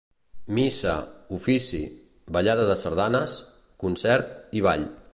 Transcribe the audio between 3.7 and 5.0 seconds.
concert i ball.